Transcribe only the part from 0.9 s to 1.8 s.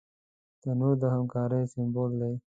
د همکارۍ